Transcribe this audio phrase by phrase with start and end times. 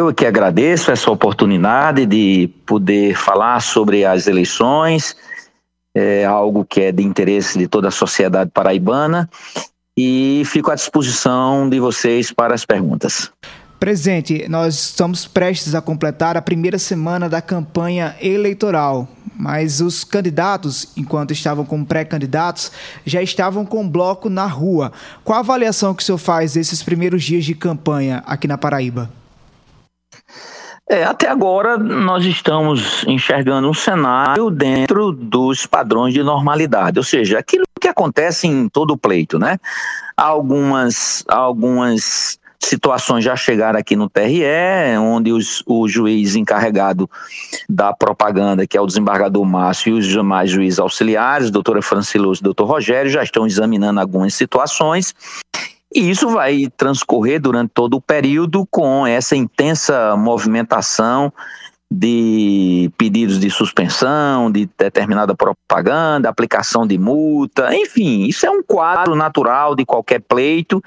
[0.00, 5.14] Eu que agradeço essa oportunidade de poder falar sobre as eleições,
[5.94, 9.28] é algo que é de interesse de toda a sociedade paraibana
[9.94, 13.30] e fico à disposição de vocês para as perguntas.
[13.78, 19.06] Presidente, nós estamos prestes a completar a primeira semana da campanha eleitoral,
[19.36, 22.72] mas os candidatos, enquanto estavam como pré-candidatos,
[23.04, 24.92] já estavam com bloco na rua.
[25.22, 29.19] Qual a avaliação que o senhor faz desses primeiros dias de campanha aqui na Paraíba?
[30.90, 37.38] É, até agora nós estamos enxergando um cenário dentro dos padrões de normalidade, ou seja,
[37.38, 39.56] aquilo que acontece em todo o pleito, né?
[40.16, 44.42] Algumas, algumas situações já chegaram aqui no TRE,
[44.98, 47.08] onde os, o juiz encarregado
[47.68, 52.42] da propaganda, que é o desembargador Márcio, e os demais juízes auxiliares, doutora Franciloso e
[52.42, 55.14] doutor Rogério, já estão examinando algumas situações.
[55.92, 61.32] E isso vai transcorrer durante todo o período com essa intensa movimentação
[61.90, 69.16] de pedidos de suspensão, de determinada propaganda, aplicação de multa, enfim, isso é um quadro
[69.16, 70.80] natural de qualquer pleito,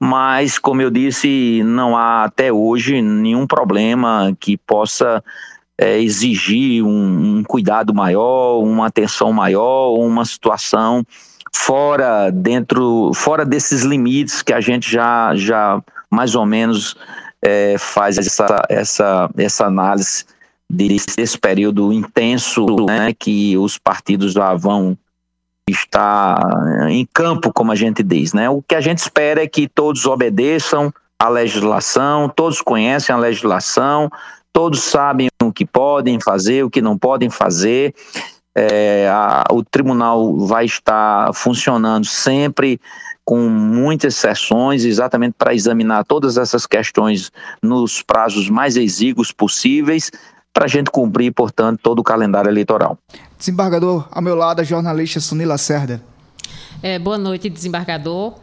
[0.00, 5.22] mas, como eu disse, não há até hoje nenhum problema que possa
[5.78, 11.04] é, exigir um, um, cuidado maior, uma atenção maior, uma situação
[11.54, 16.96] fora dentro, fora desses limites que a gente já, já mais ou menos
[17.40, 20.24] é, faz essa, essa, essa análise
[20.68, 24.96] desse período intenso né, que os partidos já vão
[25.68, 26.38] está
[26.88, 28.32] em campo, como a gente diz.
[28.32, 28.48] Né?
[28.48, 34.10] O que a gente espera é que todos obedeçam à legislação, todos conhecem a legislação,
[34.52, 37.94] todos sabem o que podem fazer, o que não podem fazer.
[38.54, 42.80] É, a, o tribunal vai estar funcionando sempre
[43.24, 47.30] com muitas sessões, exatamente para examinar todas essas questões
[47.62, 50.10] nos prazos mais exíguos possíveis,
[50.52, 52.98] para a gente cumprir, portanto, todo o calendário eleitoral.
[53.38, 56.02] Desembargador, ao meu lado, a jornalista Sunila Cerda.
[56.82, 58.34] É, boa noite, desembargador.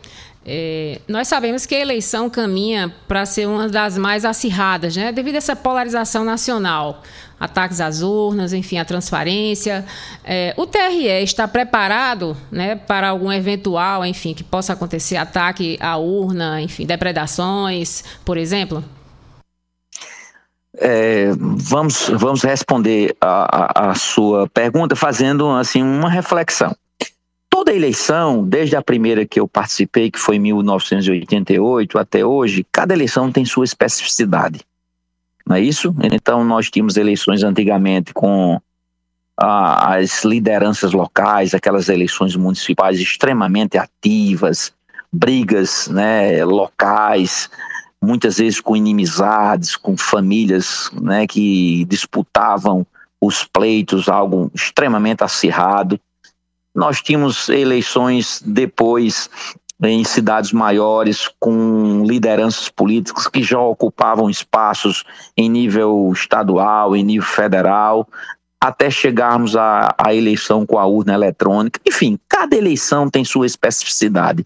[0.45, 5.11] É, nós sabemos que a eleição caminha para ser uma das mais acirradas, né?
[5.11, 7.03] devido a essa polarização nacional.
[7.39, 9.85] Ataques às urnas, enfim, a transparência.
[10.25, 15.95] É, o TRE está preparado né, para algum eventual, enfim, que possa acontecer ataque à
[15.97, 18.83] urna, enfim, depredações, por exemplo?
[20.77, 26.75] É, vamos, vamos responder a, a, a, sua pergunta fazendo assim uma reflexão.
[27.59, 32.93] Toda eleição, desde a primeira que eu participei, que foi em 1988 até hoje, cada
[32.93, 34.61] eleição tem sua especificidade.
[35.45, 35.93] Não é isso?
[36.09, 38.61] Então nós tínhamos eleições antigamente com
[39.35, 44.71] a, as lideranças locais, aquelas eleições municipais extremamente ativas,
[45.11, 47.49] brigas né, locais,
[48.01, 52.87] muitas vezes com inimizades, com famílias né, que disputavam
[53.19, 55.99] os pleitos, algo extremamente acirrado.
[56.75, 59.29] Nós tínhamos eleições depois
[59.81, 65.03] em cidades maiores com lideranças políticas que já ocupavam espaços
[65.37, 68.07] em nível estadual, em nível federal,
[68.61, 71.79] até chegarmos à, à eleição com a urna eletrônica.
[71.87, 74.45] Enfim, cada eleição tem sua especificidade.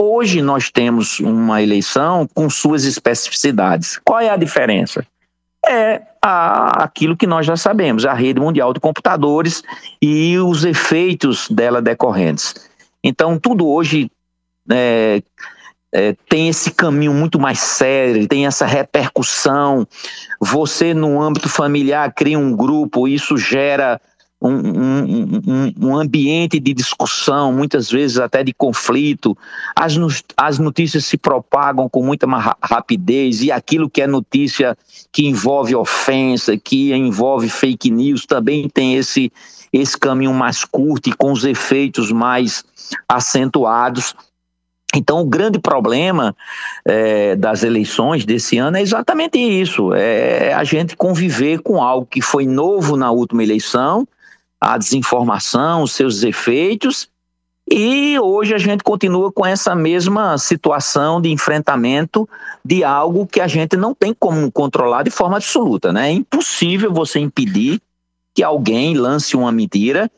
[0.00, 4.00] Hoje nós temos uma eleição com suas especificidades.
[4.04, 5.06] Qual é a diferença?
[5.68, 9.62] É a, aquilo que nós já sabemos, a rede mundial de computadores
[10.00, 12.54] e os efeitos dela decorrentes.
[13.02, 14.10] Então, tudo hoje
[14.70, 15.22] é,
[15.92, 19.86] é, tem esse caminho muito mais sério, tem essa repercussão.
[20.40, 24.00] Você, no âmbito familiar, cria um grupo, isso gera
[24.46, 29.36] um, um, um, ambiente de discussão, muitas vezes até de conflito.
[29.74, 29.94] As,
[30.36, 32.26] as notícias se propagam com muita
[32.62, 34.76] rapidez e aquilo que é notícia
[35.10, 39.32] que envolve ofensa, que envolve fake news, também tem esse,
[39.72, 42.64] esse caminho mais curto e com os efeitos mais
[43.08, 44.14] acentuados.
[44.94, 46.36] Então, o grande problema
[46.84, 52.20] é, das eleições desse ano é exatamente isso: é a gente conviver com algo que
[52.20, 54.06] foi novo na última eleição
[54.64, 57.08] a desinformação, os seus efeitos,
[57.70, 62.28] e hoje a gente continua com essa mesma situação de enfrentamento
[62.64, 65.92] de algo que a gente não tem como controlar de forma absoluta.
[65.92, 66.08] Né?
[66.08, 67.80] É impossível você impedir
[68.34, 70.10] que alguém lance uma mentira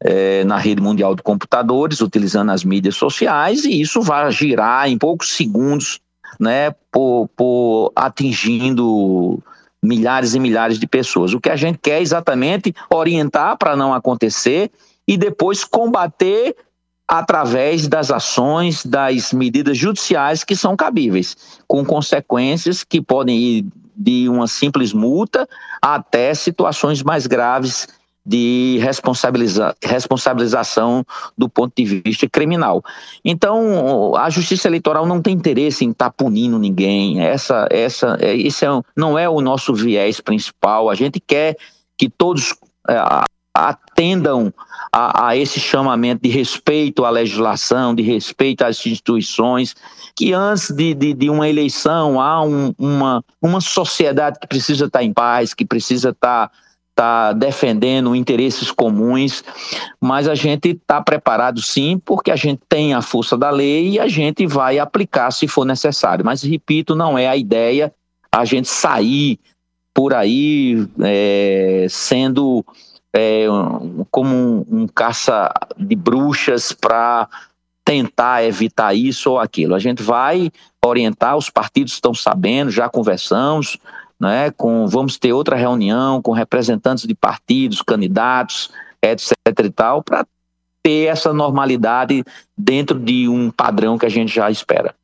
[0.00, 4.96] é, na rede mundial de computadores, utilizando as mídias sociais, e isso vai girar em
[4.96, 6.00] poucos segundos,
[6.38, 9.42] né, por, por atingindo
[9.82, 11.32] milhares e milhares de pessoas.
[11.32, 14.70] O que a gente quer é exatamente orientar para não acontecer
[15.06, 16.54] e depois combater
[17.06, 21.36] através das ações, das medidas judiciais que são cabíveis,
[21.66, 23.66] com consequências que podem ir
[23.96, 25.48] de uma simples multa
[25.82, 27.88] até situações mais graves
[28.28, 31.02] de responsabiliza responsabilização
[31.36, 32.84] do ponto de vista criminal.
[33.24, 37.22] Então, a Justiça Eleitoral não tem interesse em estar tá punindo ninguém.
[37.22, 40.90] Essa, essa, é, esse é, não é o nosso viés principal.
[40.90, 41.56] A gente quer
[41.96, 42.54] que todos
[42.86, 42.98] é,
[43.54, 44.52] atendam
[44.92, 49.74] a, a, esse chamamento de respeito à legislação, de respeito às instituições,
[50.14, 55.02] que antes de, de, de uma eleição há um, uma, uma sociedade que precisa estar
[55.02, 56.50] em paz, que precisa estar
[56.98, 59.44] está defendendo interesses comuns,
[60.00, 64.00] mas a gente está preparado sim, porque a gente tem a força da lei e
[64.00, 66.24] a gente vai aplicar se for necessário.
[66.24, 67.94] Mas, repito, não é a ideia
[68.32, 69.38] a gente sair
[69.94, 72.64] por aí é, sendo
[73.14, 73.46] é,
[74.10, 77.28] como um, um caça de bruxas para
[77.84, 79.74] tentar evitar isso ou aquilo.
[79.74, 80.50] A gente vai
[80.84, 83.78] orientar, os partidos estão sabendo, já conversamos,
[84.20, 88.70] né, com, vamos ter outra reunião com representantes de partidos, candidatos,
[89.02, 89.32] etc
[89.64, 90.26] e tal, para
[90.82, 92.24] ter essa normalidade
[92.56, 94.94] dentro de um padrão que a gente já espera.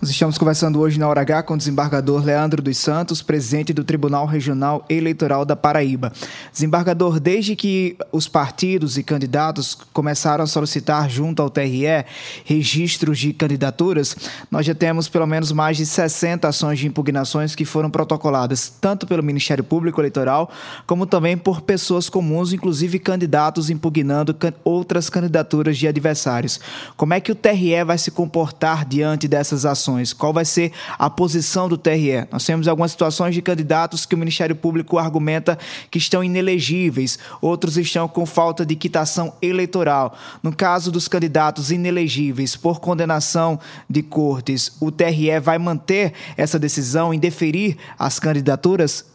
[0.00, 3.84] Nós estamos conversando hoje na Hora H com o desembargador Leandro dos Santos, presidente do
[3.84, 6.12] Tribunal Regional Eleitoral da Paraíba.
[6.52, 12.04] Desembargador, desde que os partidos e candidatos começaram a solicitar junto ao TRE
[12.44, 14.14] registros de candidaturas,
[14.50, 19.06] nós já temos pelo menos mais de 60 ações de impugnações que foram protocoladas, tanto
[19.06, 20.50] pelo Ministério Público Eleitoral,
[20.86, 26.60] como também por pessoas comuns, inclusive candidatos impugnando outras candidaturas de adversários.
[26.96, 29.93] Como é que o TRE vai se comportar diante dessas ações?
[30.12, 32.26] Qual vai ser a posição do TRE?
[32.30, 35.58] Nós temos algumas situações de candidatos que o Ministério Público argumenta
[35.90, 40.16] que estão inelegíveis, outros estão com falta de quitação eleitoral.
[40.42, 43.58] No caso dos candidatos inelegíveis por condenação
[43.88, 49.13] de cortes, o TRE vai manter essa decisão em deferir as candidaturas?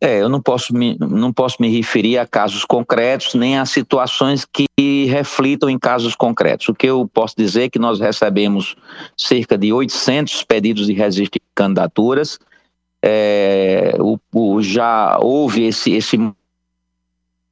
[0.00, 4.44] É, eu não posso, me, não posso me referir a casos concretos, nem a situações
[4.44, 4.66] que
[5.06, 6.68] reflitam em casos concretos.
[6.68, 8.76] O que eu posso dizer é que nós recebemos
[9.16, 12.38] cerca de 800 pedidos de registro de candidaturas.
[13.02, 16.18] É, o, o, já houve esse, esse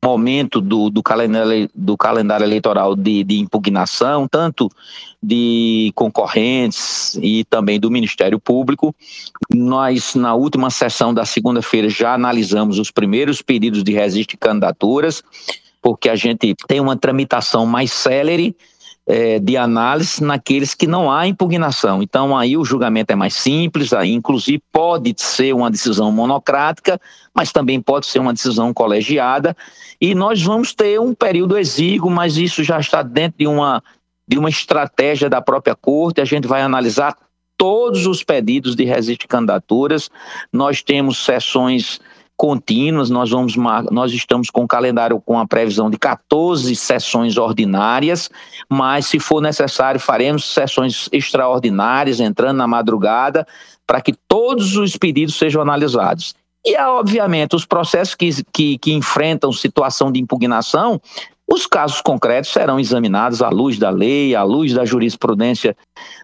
[0.04, 4.70] momento do, do, calendário, do calendário eleitoral de, de, impugnação, tanto
[5.22, 8.94] de concorrentes e também do Ministério Público.
[9.50, 15.22] Nós, na última sessão da segunda-feira, já analisamos os primeiros pedidos de registro de candidaturas,
[15.80, 18.54] porque a gente tem uma tramitação mais célere
[19.06, 22.02] é, de análise naqueles que não há impugnação.
[22.02, 27.00] Então, aí o julgamento é mais simples, aí, inclusive pode ser uma decisão monocrática,
[27.34, 29.56] mas também pode ser uma decisão colegiada,
[30.00, 33.82] e nós vamos ter um período exíguo, mas isso já está dentro de uma,
[34.26, 37.16] de uma estratégia da própria corte, a gente vai analisar
[37.56, 40.10] todos os pedidos de registro de candidaturas,
[40.52, 42.00] nós temos sessões
[42.36, 43.54] contínuas, nós vamos
[43.90, 48.28] nós estamos com o calendário com a previsão de 14 sessões ordinárias,
[48.68, 53.46] mas se for necessário faremos sessões extraordinárias entrando na madrugada
[53.86, 56.34] para que todos os pedidos sejam analisados.
[56.66, 60.98] E, obviamente, os processos que, que, que enfrentam situação de impugnação,
[61.46, 65.76] os casos concretos serão examinados à luz da lei, à luz da jurisprudência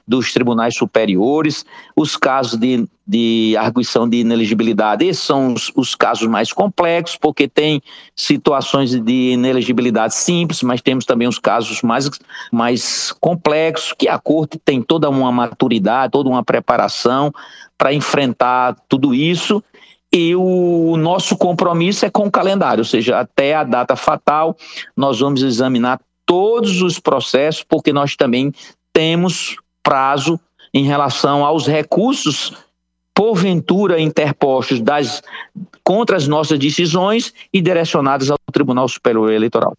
[0.08, 1.64] dos tribunais superiores.
[1.94, 7.46] Os casos de, de arguição de inelegibilidade, esses são os, os, casos mais complexos, porque
[7.46, 7.82] tem
[8.16, 12.10] situações de inelegibilidade simples, mas temos também os casos mais,
[12.50, 17.30] mais complexos, que a corte tem toda uma maturidade, toda uma preparação
[17.76, 19.62] para enfrentar tudo isso
[20.12, 24.56] e o nosso compromisso é com o calendário, ou seja, até a data fatal,
[24.96, 28.52] nós vamos examinar todos os processos, porque nós também
[28.92, 30.38] temos prazo
[30.74, 32.52] em relação aos recursos
[33.14, 35.22] porventura interpostos das,
[35.84, 39.74] contra as nossas decisões e direcionados ao Tribunal Superior Eleitoral.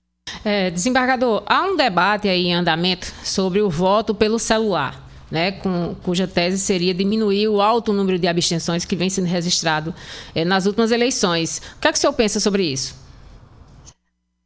[0.45, 5.95] É, desembargador, há um debate aí em andamento sobre o voto pelo celular né, com,
[6.03, 9.95] cuja tese seria diminuir o alto número de abstenções que vem sendo registrado
[10.35, 11.61] é, nas últimas eleições.
[11.77, 12.93] O que é que o senhor pensa sobre isso?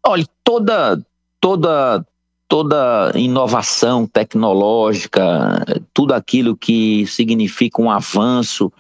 [0.06, 1.04] Olha, toda,
[1.42, 2.06] toda,
[2.48, 8.72] toda inovação tecnológica, tudo aquilo que significa um avanço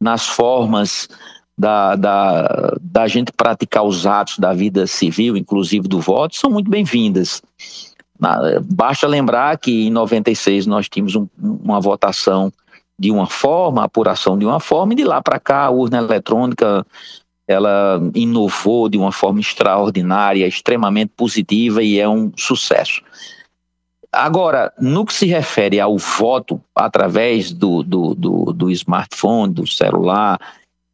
[0.00, 1.08] nas formas
[1.56, 6.68] da, da, da gente praticar os atos da vida civil, inclusive do voto, são muito
[6.68, 7.40] bem-vindas.
[8.18, 12.52] Basta lembrar que em 96 nós tínhamos um, uma votação
[12.98, 16.86] de uma forma, apuração de uma forma, e de lá para cá a urna eletrônica
[17.46, 23.02] ela inovou de uma forma extraordinária, extremamente positiva e é um sucesso.
[24.10, 30.38] agora, no que se refere ao voto através do, do, do, do smartphone, do celular,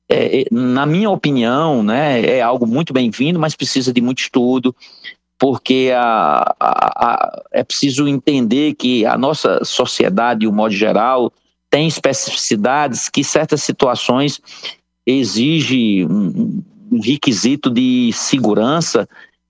[0.08, 4.74] é, é na minha opinião, né, é algo muito bem-vindo, mas precisa de muito estudo,
[5.40, 11.32] porque a, a, a, é preciso entender que a nossa sociedade, de um modo geral,
[11.70, 14.38] tem especificidades que certas situações
[15.06, 19.08] exigem um, um requisito de segurança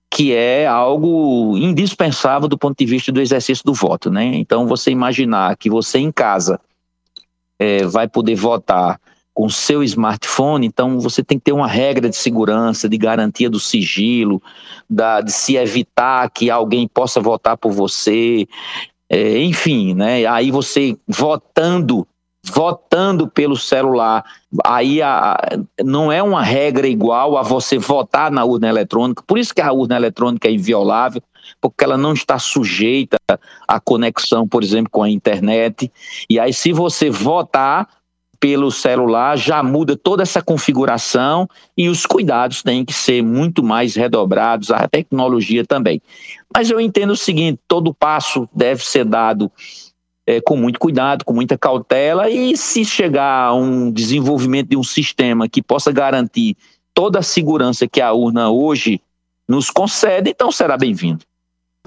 [0.09, 4.25] que é algo indispensável do ponto de vista do exercício do voto, né?
[4.35, 6.59] Então, você imaginar que você em casa
[7.59, 8.99] é, vai poder votar
[9.33, 13.59] com seu smartphone, então você tem que ter uma regra de segurança, de garantia do
[13.59, 14.41] sigilo,
[14.89, 18.45] da, de se evitar que alguém possa votar por você,
[19.09, 20.25] é, enfim, né?
[20.25, 22.05] Aí você votando
[22.43, 24.23] votando pelo celular.
[24.65, 25.37] Aí a,
[25.83, 29.23] não é uma regra igual a você votar na urna eletrônica.
[29.25, 31.21] Por isso que a urna eletrônica é inviolável,
[31.59, 33.17] porque ela não está sujeita
[33.67, 35.91] à conexão, por exemplo, com a internet.
[36.29, 37.87] E aí, se você votar
[38.41, 43.95] pelo celular, já muda toda essa configuração e os cuidados têm que ser muito mais
[43.95, 46.01] redobrados, a tecnologia também.
[46.51, 49.51] Mas eu entendo o seguinte: todo passo deve ser dado
[50.25, 54.83] é, com muito cuidado, com muita cautela, e se chegar a um desenvolvimento de um
[54.83, 56.57] sistema que possa garantir
[56.95, 58.99] toda a segurança que a urna hoje
[59.47, 61.23] nos concede, então será bem-vindo.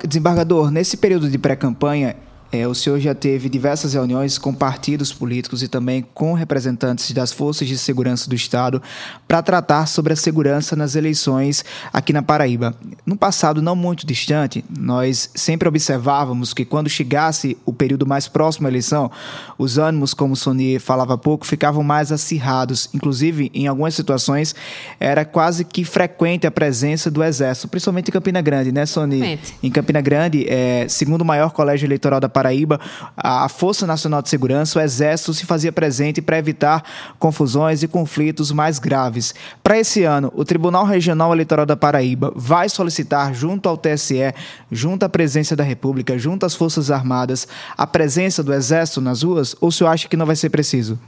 [0.06, 2.14] Desembargador, nesse período de pré-campanha,
[2.54, 7.32] é, o senhor já teve diversas reuniões com partidos políticos e também com representantes das
[7.32, 8.80] forças de segurança do Estado
[9.26, 12.72] para tratar sobre a segurança nas eleições aqui na Paraíba.
[13.04, 18.68] No passado não muito distante, nós sempre observávamos que quando chegasse o período mais próximo
[18.68, 19.10] à eleição,
[19.58, 22.88] os ânimos, como o Sonier falava há pouco, ficavam mais acirrados.
[22.94, 24.54] Inclusive, em algumas situações,
[25.00, 29.40] era quase que frequente a presença do Exército, principalmente em Campina Grande, né, Sony?
[29.62, 32.78] Em Campina Grande, é, segundo o maior colégio eleitoral da Paraíba, Paraíba,
[33.16, 36.84] a Força Nacional de Segurança, o Exército se fazia presente para evitar
[37.18, 39.34] confusões e conflitos mais graves.
[39.62, 44.34] Para esse ano, o Tribunal Regional Eleitoral da Paraíba vai solicitar, junto ao TSE,
[44.70, 47.48] junto à Presidência da República, junto às Forças Armadas,
[47.78, 49.56] a presença do Exército nas ruas?
[49.58, 50.98] Ou o senhor acha que não vai ser preciso?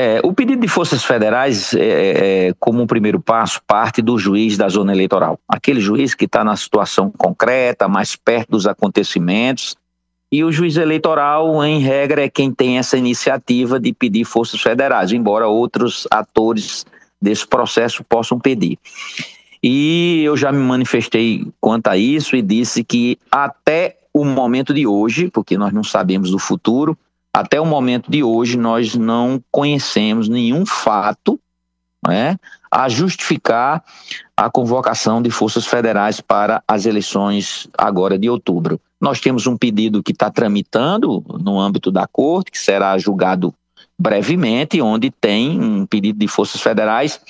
[0.00, 4.16] É, o pedido de forças federais, é, é, é, como um primeiro passo, parte do
[4.16, 5.40] juiz da zona eleitoral.
[5.48, 9.74] Aquele juiz que está na situação concreta, mais perto dos acontecimentos.
[10.30, 15.10] E o juiz eleitoral, em regra, é quem tem essa iniciativa de pedir forças federais,
[15.10, 16.86] embora outros atores
[17.20, 18.78] desse processo possam pedir.
[19.60, 24.86] E eu já me manifestei quanto a isso e disse que até o momento de
[24.86, 26.96] hoje, porque nós não sabemos do futuro,
[27.32, 31.38] até o momento de hoje, nós não conhecemos nenhum fato
[32.06, 32.36] né,
[32.70, 33.82] a justificar
[34.36, 38.80] a convocação de forças federais para as eleições agora de outubro.
[39.00, 43.54] Nós temos um pedido que está tramitando no âmbito da corte, que será julgado
[43.98, 47.20] brevemente, onde tem um pedido de forças federais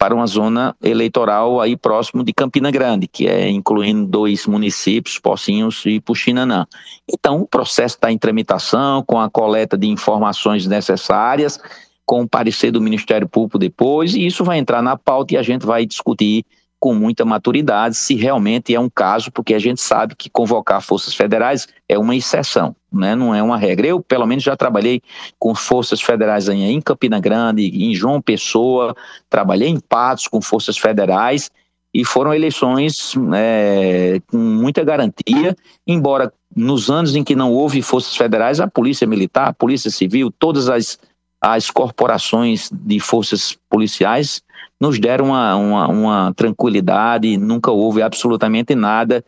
[0.00, 5.84] para uma zona eleitoral aí próximo de Campina Grande, que é incluindo dois municípios, Pocinhos
[5.84, 6.66] e Puxinanã.
[7.06, 11.60] Então, o processo está em tramitação, com a coleta de informações necessárias,
[12.06, 15.42] com o parecer do Ministério Público depois, e isso vai entrar na pauta e a
[15.42, 16.46] gente vai discutir
[16.80, 21.14] com muita maturidade se realmente é um caso, porque a gente sabe que convocar forças
[21.14, 23.14] federais é uma exceção, né?
[23.14, 23.86] não é uma regra.
[23.86, 25.02] Eu, pelo menos, já trabalhei
[25.38, 28.96] com forças federais em Campina Grande, em João Pessoa,
[29.28, 31.50] trabalhei em Patos com forças federais
[31.92, 35.54] e foram eleições é, com muita garantia,
[35.86, 40.32] embora nos anos em que não houve forças federais, a Polícia Militar, a Polícia Civil,
[40.38, 40.98] todas as,
[41.42, 44.42] as corporações de forças policiais
[44.80, 49.22] nos deram uma, uma, uma tranquilidade, nunca houve absolutamente nada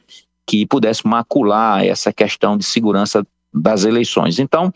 [0.47, 4.39] que pudesse macular essa questão de segurança das eleições.
[4.39, 4.73] Então,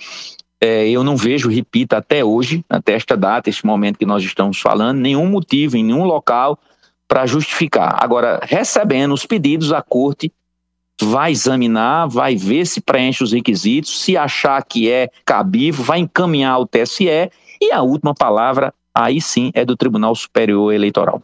[0.61, 4.61] é, eu não vejo, repito, até hoje, até esta data, este momento que nós estamos
[4.61, 6.59] falando, nenhum motivo em nenhum local
[7.09, 7.97] para justificar.
[8.03, 10.33] Agora, recebendo os pedidos, a corte
[11.01, 16.55] vai examinar, vai ver se preenche os requisitos, se achar que é cabível, vai encaminhar
[16.55, 17.31] ao TSE
[17.61, 21.23] e a última palavra aí sim é do Tribunal Superior Eleitoral.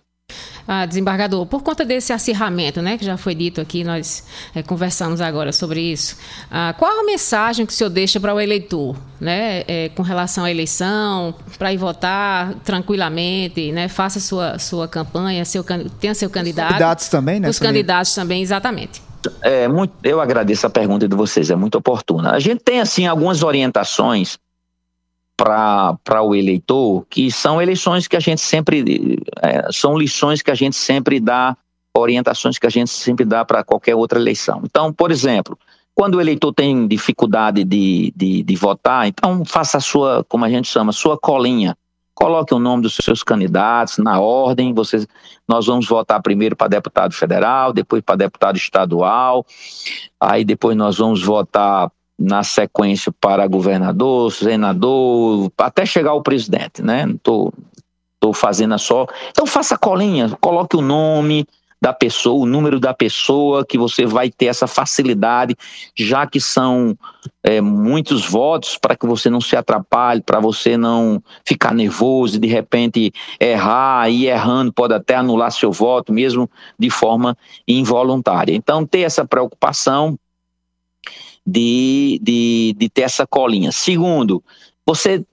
[0.67, 4.25] Ah, desembargador, por conta desse acirramento, né, que já foi dito aqui, nós
[4.55, 6.17] é, conversamos agora sobre isso,
[6.51, 10.45] ah, qual a mensagem que o senhor deixa para o eleitor, né, é, com relação
[10.45, 15.65] à eleição, para ir votar tranquilamente, né, faça sua, sua campanha, seu,
[15.99, 16.67] tenha seu candidato.
[16.67, 17.49] Os candidatos também, né?
[17.49, 19.03] Os candidatos também, exatamente.
[19.41, 22.33] É, muito, eu agradeço a pergunta de vocês, é muito oportuna.
[22.33, 24.39] A gente tem, assim, algumas orientações
[25.43, 30.55] para o eleitor, que são eleições que a gente sempre, é, são lições que a
[30.55, 31.57] gente sempre dá
[31.95, 34.63] orientações que a gente sempre dá para qualquer outra eleição.
[34.65, 35.59] Então, por exemplo,
[35.95, 40.49] quando o eleitor tem dificuldade de, de, de, votar, então faça a sua, como a
[40.49, 41.77] gente chama, sua colinha.
[42.15, 44.73] Coloque o nome dos seus candidatos na ordem.
[44.73, 45.07] Vocês,
[45.47, 49.45] nós vamos votar primeiro para deputado federal, depois para deputado estadual,
[50.21, 57.05] aí depois nós vamos votar na sequência para governador, senador, até chegar ao presidente, né?
[57.09, 57.53] Estou
[58.21, 59.07] tô, tô fazendo só.
[59.31, 61.47] Então faça colinha, coloque o nome,
[61.83, 65.57] da pessoa, o número da pessoa, que você vai ter essa facilidade,
[65.97, 66.97] já que são
[67.43, 72.39] é, muitos votos, para que você não se atrapalhe, para você não ficar nervoso e
[72.39, 78.55] de repente errar, e errando pode até anular seu voto, mesmo de forma involuntária.
[78.55, 80.17] Então, ter essa preocupação
[81.47, 83.73] de, de, de ter essa colinha.
[83.73, 84.43] Segundo,
[84.87, 85.25] você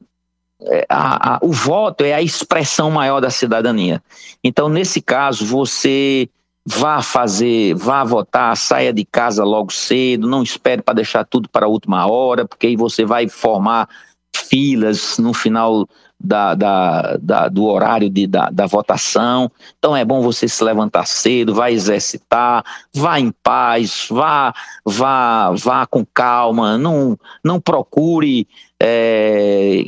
[0.61, 4.03] é, a, a, o voto é a expressão maior da cidadania.
[4.43, 6.29] Então, nesse caso, você
[6.65, 11.65] vá fazer, vá votar, saia de casa logo cedo, não espere para deixar tudo para
[11.65, 13.87] a última hora, porque aí você vai formar
[14.35, 15.87] filas no final
[16.19, 19.49] da, da, da, do horário de, da, da votação.
[19.77, 25.85] Então é bom você se levantar cedo, vá exercitar, vá em paz, vá, vá, vá
[25.85, 28.47] com calma, não, não procure
[28.81, 29.83] é,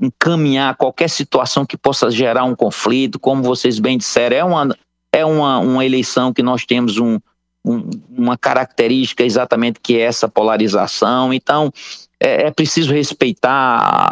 [0.00, 4.76] encaminhar qualquer situação que possa gerar um conflito, como vocês bem disseram, é uma,
[5.12, 7.18] é uma, uma eleição que nós temos um,
[7.64, 11.32] um, uma característica exatamente que é essa polarização.
[11.32, 11.72] Então,
[12.20, 14.08] é, é preciso respeitar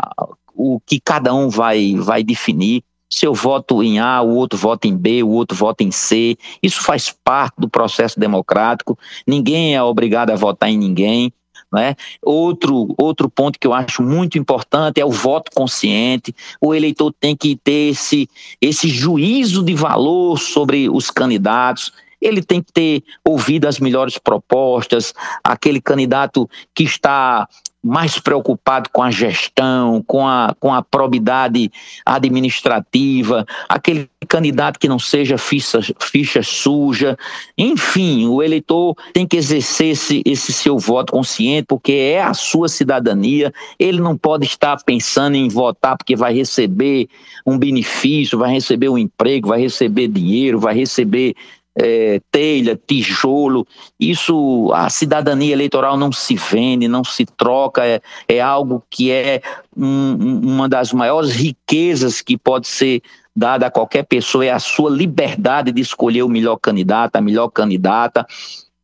[0.54, 2.82] o que cada um vai, vai definir.
[3.10, 6.36] Se eu voto em A, o outro vota em B, o outro vota em C.
[6.62, 8.98] Isso faz parte do processo democrático.
[9.26, 11.32] Ninguém é obrigado a votar em ninguém.
[11.72, 11.96] Né?
[12.22, 16.34] Outro, outro ponto que eu acho muito importante é o voto consciente.
[16.60, 18.28] O eleitor tem que ter esse,
[18.60, 21.92] esse juízo de valor sobre os candidatos.
[22.20, 27.48] Ele tem que ter ouvido as melhores propostas, aquele candidato que está
[27.84, 31.70] mais preocupado com a gestão, com a, com a probidade
[32.06, 37.16] administrativa, aquele candidato que não seja ficha, ficha suja.
[37.58, 42.68] Enfim, o eleitor tem que exercer esse, esse seu voto consciente, porque é a sua
[42.68, 43.52] cidadania.
[43.78, 47.06] Ele não pode estar pensando em votar porque vai receber
[47.44, 51.34] um benefício, vai receber um emprego, vai receber dinheiro, vai receber
[51.76, 53.66] é, telha, tijolo.
[53.98, 59.42] Isso, a cidadania eleitoral não se vende, não se troca, é, é algo que é
[59.76, 63.02] um, uma das maiores riquezas que pode ser
[63.36, 67.48] dada a qualquer pessoa, é a sua liberdade de escolher o melhor candidato, a melhor
[67.48, 68.24] candidata.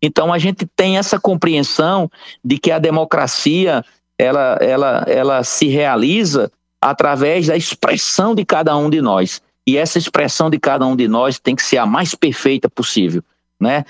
[0.03, 2.11] Então a gente tem essa compreensão
[2.45, 3.85] de que a democracia
[4.19, 6.51] ela, ela, ela se realiza
[6.81, 9.43] através da expressão de cada um de nós.
[9.67, 13.23] E essa expressão de cada um de nós tem que ser a mais perfeita possível,
[13.61, 13.85] né?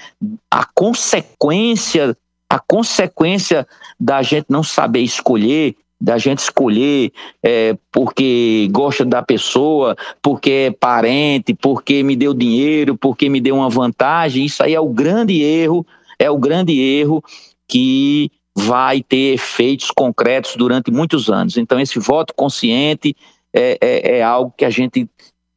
[0.51, 2.17] A consequência,
[2.49, 3.67] a consequência
[3.99, 10.71] da gente não saber escolher, da gente escolher é, porque gosta da pessoa, porque é
[10.71, 15.43] parente, porque me deu dinheiro, porque me deu uma vantagem, isso aí é o grande
[15.43, 15.87] erro,
[16.19, 17.23] é o grande erro
[17.69, 21.57] que vai ter efeitos concretos durante muitos anos.
[21.57, 23.15] Então, esse voto consciente
[23.53, 25.09] é, é, é algo que a gente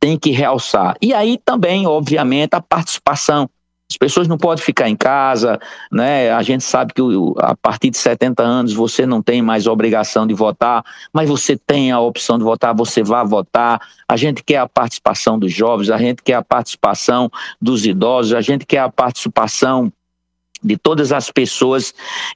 [0.04, 0.98] tem que realçar.
[1.02, 3.50] E aí também, obviamente, a participação.
[3.90, 5.58] As pessoas não podem ficar em casa,
[5.90, 6.30] né?
[6.34, 7.02] A gente sabe que
[7.38, 11.90] a partir de 70 anos você não tem mais obrigação de votar, mas você tem
[11.94, 13.80] a opção de votar, você vai votar.
[14.06, 18.42] A gente quer a participação dos jovens, a gente quer a participação dos idosos, a
[18.42, 19.90] gente quer a participação
[20.62, 21.94] de todas as pessoas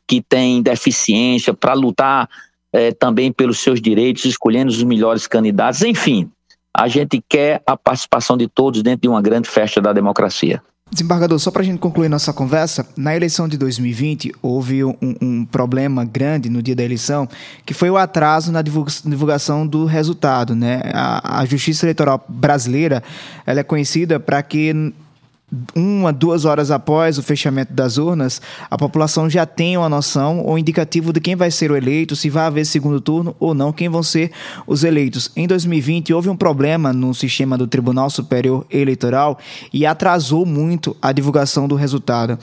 [0.07, 2.29] que têm deficiência para lutar
[2.71, 6.31] é, também pelos seus direitos, escolhendo os melhores candidatos, enfim,
[6.77, 10.61] a gente quer a participação de todos dentro de uma grande festa da democracia.
[10.89, 15.45] Desembargador, só para a gente concluir nossa conversa, na eleição de 2020 houve um, um,
[15.45, 17.27] problema grande no dia da eleição,
[17.65, 20.55] que foi o atraso na divulgação do resultado.
[20.55, 20.81] Né?
[20.93, 23.03] A, a Justiça Eleitoral Brasileira
[23.45, 24.93] ela é conhecida para que
[25.73, 30.59] uma, duas horas após o fechamento das urnas, a população já tem uma noção ou
[30.59, 33.87] indicativo de quem vai ser o eleito, se vai haver segundo turno ou não, quem
[33.87, 34.31] vão ser
[34.65, 35.31] os eleitos.
[35.37, 39.39] Em 2020, houve um problema no sistema do Tribunal Superior Eleitoral
[39.71, 42.37] e atrasou muito a divulgação do resultado.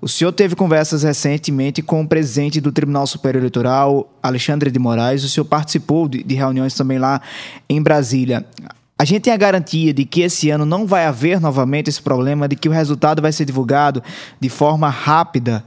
[0.00, 5.24] O senhor teve conversas recentemente com o presidente do Tribunal Superior Eleitoral, Alexandre de Moraes.
[5.24, 7.20] O senhor participou de, de reuniões também lá
[7.68, 8.46] em Brasília.
[8.98, 12.48] A gente tem a garantia de que esse ano não vai haver novamente esse problema,
[12.48, 14.02] de que o resultado vai ser divulgado
[14.40, 15.64] de forma rápida?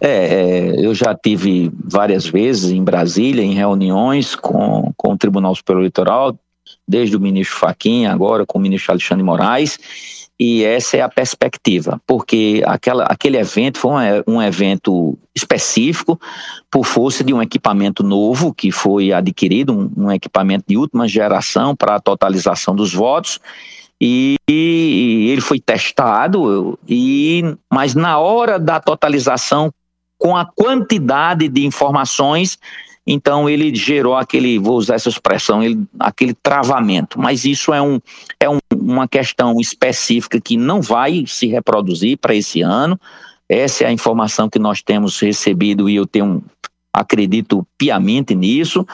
[0.00, 5.54] É, é, eu já tive várias vezes em Brasília, em reuniões com, com o Tribunal
[5.54, 6.36] Superior Eleitoral,
[6.88, 9.78] desde o ministro Faquim, agora com o ministro Alexandre Moraes,
[10.40, 16.18] e essa é a perspectiva, porque aquela, aquele evento foi um, um evento específico
[16.70, 21.76] por força de um equipamento novo que foi adquirido, um, um equipamento de última geração
[21.76, 23.38] para a totalização dos votos,
[24.00, 29.70] e, e ele foi testado, e, mas na hora da totalização,
[30.16, 32.56] com a quantidade de informações,
[33.12, 37.18] então ele gerou aquele, vou usar essa expressão, ele, aquele travamento.
[37.18, 38.00] Mas isso é, um,
[38.38, 42.98] é um, uma questão específica que não vai se reproduzir para esse ano.
[43.48, 46.40] Essa é a informação que nós temos recebido e eu tenho
[46.92, 48.86] acredito piamente nisso.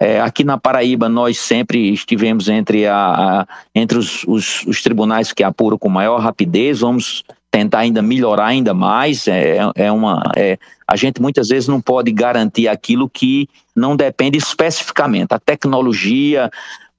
[0.00, 5.32] É, aqui na Paraíba, nós sempre estivemos entre, a, a entre os, os, os, tribunais
[5.32, 6.80] que apuram com maior rapidez.
[6.80, 9.26] Vamos tentar ainda melhorar ainda mais.
[9.28, 14.38] É, é uma, é, a gente muitas vezes não pode garantir aquilo que não depende
[14.38, 15.32] especificamente.
[15.32, 16.50] A tecnologia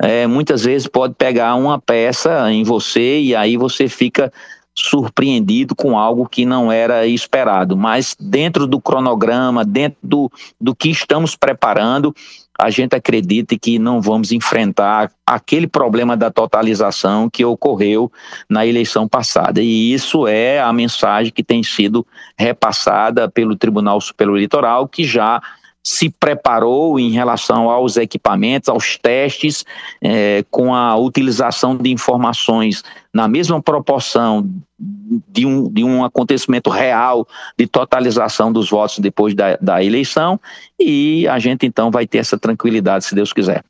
[0.01, 4.31] é, muitas vezes pode pegar uma peça em você e aí você fica
[4.79, 7.75] surpreendido com algo que não era esperado.
[7.75, 12.15] Mas dentro do cronograma, dentro do, do que estamos preparando,
[12.57, 18.11] a gente acredita que não vamos enfrentar aquele problema da totalização que ocorreu
[18.49, 19.61] na eleição passada.
[19.61, 22.05] E isso é a mensagem que tem sido
[22.37, 25.41] repassada pelo Tribunal Superior Eleitoral, que já
[25.89, 29.65] se preparou em relação aos equipamentos, aos testes,
[29.99, 34.47] é, com a utilização de informações na mesma proporção
[34.77, 40.39] de um, de um acontecimento real de totalização dos votos depois da, da eleição,
[40.79, 43.63] e a gente então vai ter essa tranquilidade, se Deus quiser.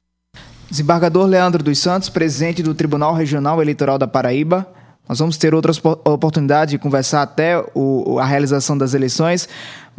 [0.70, 4.68] Desembargador Leandro dos Santos, presidente do Tribunal Regional Eleitoral da Paraíba,
[5.10, 9.50] nós vamos ter outras oportunidades de conversar até o, a realização das eleições,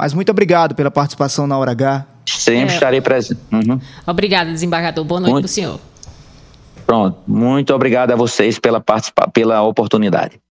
[0.00, 2.06] mas muito obrigado pela participação na Hora H.
[2.24, 2.74] Sempre é.
[2.74, 3.38] estarei presente.
[3.52, 3.78] Uhum.
[4.06, 5.04] Obrigada, desembargador.
[5.04, 5.78] Boa noite para o senhor.
[6.86, 7.18] Pronto.
[7.26, 8.82] Muito obrigado a vocês pela,
[9.34, 10.40] pela oportunidade.